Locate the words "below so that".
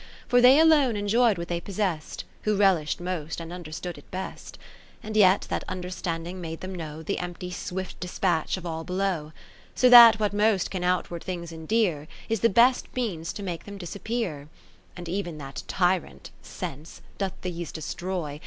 8.83-10.19